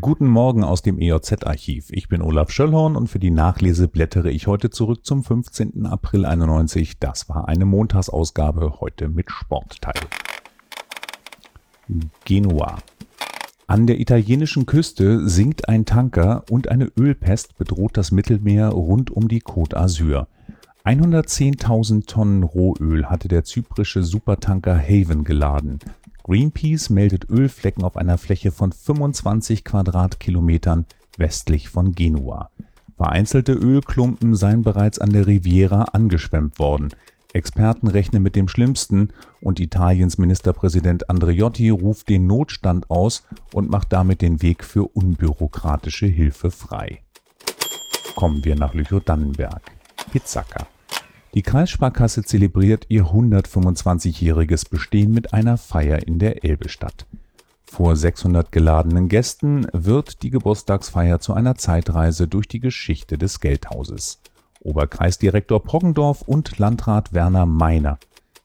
Guten 0.00 0.26
Morgen 0.26 0.64
aus 0.64 0.82
dem 0.82 0.98
EOZ-Archiv. 0.98 1.90
Ich 1.90 2.08
bin 2.08 2.20
Olaf 2.20 2.50
Schöllhorn 2.50 2.96
und 2.96 3.06
für 3.06 3.20
die 3.20 3.30
Nachlese 3.30 3.86
blättere 3.86 4.30
ich 4.30 4.48
heute 4.48 4.68
zurück 4.70 5.06
zum 5.06 5.22
15. 5.22 5.86
April 5.86 6.26
91. 6.26 6.98
Das 6.98 7.28
war 7.28 7.46
eine 7.46 7.66
Montagsausgabe, 7.66 8.80
heute 8.80 9.08
mit 9.08 9.30
Sportteil. 9.30 10.00
Genua. 12.24 12.78
An 13.68 13.86
der 13.86 14.00
italienischen 14.00 14.66
Küste 14.66 15.28
sinkt 15.28 15.68
ein 15.68 15.84
Tanker 15.84 16.44
und 16.50 16.68
eine 16.68 16.90
Ölpest 16.98 17.56
bedroht 17.56 17.96
das 17.96 18.10
Mittelmeer 18.10 18.70
rund 18.70 19.10
um 19.10 19.28
die 19.28 19.42
Côte 19.42 19.76
d'Azur. 19.76 20.26
110.000 20.84 22.06
Tonnen 22.06 22.42
Rohöl 22.42 23.06
hatte 23.06 23.28
der 23.28 23.44
zyprische 23.44 24.02
Supertanker 24.02 24.76
Haven 24.76 25.22
geladen. 25.22 25.78
Greenpeace 26.26 26.90
meldet 26.90 27.30
Ölflecken 27.30 27.84
auf 27.84 27.96
einer 27.96 28.18
Fläche 28.18 28.50
von 28.50 28.72
25 28.72 29.62
Quadratkilometern 29.62 30.84
westlich 31.16 31.68
von 31.68 31.94
Genua. 31.94 32.50
Vereinzelte 32.96 33.52
Ölklumpen 33.52 34.34
seien 34.34 34.62
bereits 34.62 34.98
an 34.98 35.10
der 35.10 35.28
Riviera 35.28 35.82
angeschwemmt 35.92 36.58
worden. 36.58 36.88
Experten 37.32 37.86
rechnen 37.86 38.24
mit 38.24 38.34
dem 38.34 38.48
Schlimmsten 38.48 39.10
und 39.40 39.60
Italiens 39.60 40.18
Ministerpräsident 40.18 41.08
Andreotti 41.08 41.68
ruft 41.70 42.08
den 42.08 42.26
Notstand 42.26 42.90
aus 42.90 43.24
und 43.52 43.70
macht 43.70 43.92
damit 43.92 44.20
den 44.20 44.42
Weg 44.42 44.64
für 44.64 44.82
unbürokratische 44.82 46.06
Hilfe 46.06 46.50
frei. 46.50 47.02
Kommen 48.16 48.44
wir 48.44 48.56
nach 48.56 48.74
Lüchow-Dannenberg. 48.74 49.62
Pizzaca. 50.10 50.66
Die 51.36 51.42
Kreissparkasse 51.42 52.22
zelebriert 52.22 52.86
ihr 52.88 53.08
125-jähriges 53.08 54.70
Bestehen 54.70 55.12
mit 55.12 55.34
einer 55.34 55.58
Feier 55.58 56.06
in 56.08 56.18
der 56.18 56.44
Elbestadt. 56.44 57.04
Vor 57.66 57.94
600 57.94 58.50
geladenen 58.50 59.10
Gästen 59.10 59.66
wird 59.74 60.22
die 60.22 60.30
Geburtstagsfeier 60.30 61.20
zu 61.20 61.34
einer 61.34 61.56
Zeitreise 61.56 62.26
durch 62.26 62.48
die 62.48 62.60
Geschichte 62.60 63.18
des 63.18 63.40
Geldhauses. 63.40 64.22
Oberkreisdirektor 64.60 65.62
Poggendorf 65.62 66.22
und 66.22 66.56
Landrat 66.56 67.12
Werner 67.12 67.44
Meiner 67.44 67.98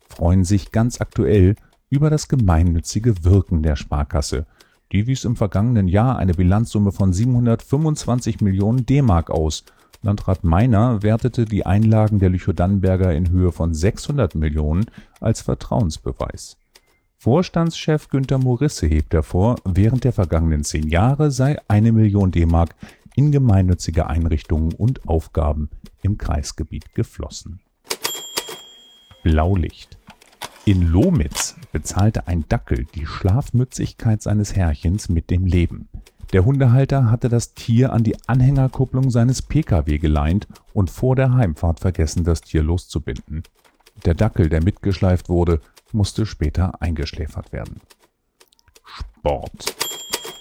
freuen 0.09 0.43
sich 0.43 0.73
ganz 0.73 0.99
aktuell 0.99 1.55
über 1.89 2.09
das 2.09 2.27
gemeinnützige 2.27 3.23
Wirken 3.23 3.63
der 3.63 3.77
Sparkasse. 3.77 4.47
Die 4.91 5.07
wies 5.07 5.23
im 5.23 5.37
vergangenen 5.37 5.87
Jahr 5.87 6.17
eine 6.17 6.33
Bilanzsumme 6.33 6.91
von 6.91 7.13
725 7.13 8.41
Millionen 8.41 8.85
D-Mark 8.85 9.29
aus 9.29 9.63
Landrat 10.03 10.43
Meiner 10.43 11.03
wertete 11.03 11.45
die 11.45 11.65
Einlagen 11.65 12.17
der 12.17 12.29
Lüchow-Dannenberger 12.29 13.13
in 13.13 13.29
Höhe 13.29 13.51
von 13.51 13.73
600 13.73 14.33
Millionen 14.33 14.85
als 15.19 15.41
Vertrauensbeweis. 15.41 16.57
Vorstandschef 17.17 18.09
Günter 18.09 18.39
Morisse 18.39 18.87
hebt 18.87 19.13
hervor, 19.13 19.57
während 19.63 20.03
der 20.03 20.11
vergangenen 20.11 20.63
zehn 20.63 20.87
Jahre 20.87 21.29
sei 21.29 21.59
eine 21.67 21.91
Million 21.91 22.31
D-Mark 22.31 22.73
in 23.15 23.31
gemeinnützige 23.31 24.07
Einrichtungen 24.07 24.73
und 24.73 25.07
Aufgaben 25.07 25.69
im 26.01 26.17
Kreisgebiet 26.17 26.95
geflossen. 26.95 27.59
Blaulicht. 29.23 29.99
In 30.65 30.87
Lomitz 30.87 31.55
bezahlte 31.71 32.27
ein 32.27 32.45
Dackel 32.49 32.87
die 32.95 33.05
Schlafmützigkeit 33.05 34.23
seines 34.23 34.55
Herrchens 34.55 35.09
mit 35.09 35.29
dem 35.29 35.45
Leben. 35.45 35.89
Der 36.33 36.45
Hundehalter 36.45 37.11
hatte 37.11 37.27
das 37.27 37.53
Tier 37.53 37.91
an 37.91 38.03
die 38.03 38.15
Anhängerkupplung 38.27 39.11
seines 39.11 39.41
Pkw 39.41 39.97
geleint 39.97 40.47
und 40.73 40.89
vor 40.89 41.15
der 41.15 41.33
Heimfahrt 41.33 41.81
vergessen, 41.81 42.23
das 42.23 42.41
Tier 42.41 42.63
loszubinden. 42.63 43.43
Der 44.05 44.13
Dackel, 44.13 44.47
der 44.47 44.63
mitgeschleift 44.63 45.27
wurde, 45.27 45.59
musste 45.91 46.25
später 46.25 46.81
eingeschläfert 46.81 47.51
werden. 47.51 47.81
Sport. 48.85 49.75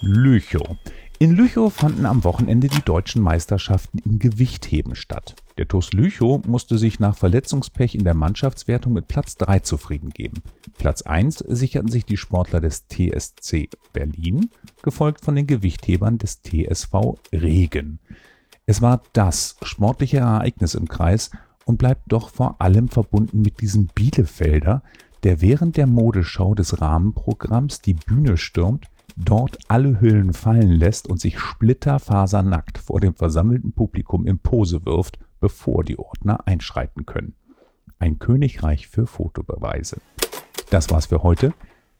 Lüchow. 0.01 0.77
In 1.21 1.35
Lüchow 1.35 1.71
fanden 1.71 2.07
am 2.07 2.23
Wochenende 2.23 2.67
die 2.67 2.81
deutschen 2.81 3.21
Meisterschaften 3.21 3.99
im 3.99 4.17
Gewichtheben 4.17 4.95
statt. 4.95 5.35
Der 5.59 5.67
TuS 5.67 5.93
Lüchow 5.93 6.43
musste 6.47 6.79
sich 6.79 6.99
nach 6.99 7.15
Verletzungspech 7.15 7.93
in 7.93 8.03
der 8.03 8.15
Mannschaftswertung 8.15 8.93
mit 8.93 9.07
Platz 9.07 9.37
3 9.37 9.59
zufrieden 9.59 10.09
geben. 10.09 10.41
Platz 10.79 11.03
1 11.03 11.37
sicherten 11.47 11.91
sich 11.91 12.05
die 12.05 12.17
Sportler 12.17 12.59
des 12.59 12.87
TSC 12.87 13.69
Berlin, 13.93 14.49
gefolgt 14.81 15.23
von 15.23 15.35
den 15.35 15.45
Gewichthebern 15.45 16.17
des 16.17 16.41
TSV 16.41 17.19
Regen. 17.31 17.99
Es 18.65 18.81
war 18.81 19.03
das 19.13 19.57
sportliche 19.61 20.17
Ereignis 20.17 20.73
im 20.73 20.87
Kreis 20.87 21.29
und 21.65 21.77
bleibt 21.77 22.01
doch 22.07 22.29
vor 22.29 22.59
allem 22.59 22.87
verbunden 22.87 23.43
mit 23.43 23.61
diesem 23.61 23.85
Bielefelder, 23.93 24.81
der 25.21 25.39
während 25.39 25.77
der 25.77 25.85
Modeschau 25.85 26.55
des 26.55 26.81
Rahmenprogramms 26.81 27.79
die 27.81 27.93
Bühne 27.93 28.37
stürmt 28.37 28.87
dort 29.17 29.57
alle 29.67 29.99
Hüllen 30.01 30.33
fallen 30.33 30.71
lässt 30.71 31.07
und 31.07 31.19
sich 31.19 31.39
splitterfasernackt 31.39 32.77
vor 32.77 32.99
dem 32.99 33.13
versammelten 33.13 33.73
Publikum 33.73 34.25
in 34.25 34.39
Pose 34.39 34.85
wirft, 34.85 35.19
bevor 35.39 35.83
die 35.83 35.97
Ordner 35.97 36.47
einschreiten 36.47 37.05
können. 37.05 37.35
Ein 37.99 38.19
Königreich 38.19 38.87
für 38.87 39.07
Fotobeweise. 39.07 40.01
Das 40.69 40.89
war's 40.89 41.07
für 41.07 41.23
heute. 41.23 41.53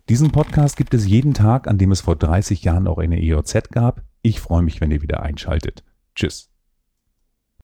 Diesen 0.10 0.32
Podcast 0.32 0.78
gibt 0.78 0.94
es 0.94 1.08
jeden 1.08 1.34
Tag, 1.34 1.68
an 1.68 1.78
dem 1.78 1.92
es 1.92 2.02
vor 2.02 2.16
30 2.16 2.64
Jahren 2.64 2.88
auch 2.88 2.98
eine 2.98 3.22
EOZ 3.22 3.70
gab. 3.72 4.04
Ich 4.22 4.40
freue 4.40 4.62
mich, 4.64 4.82
wenn 4.82 4.92
ihr 4.92 5.02
wieder 5.02 5.24
einschaltet. 5.24 5.84
Tschüss. 6.16 6.51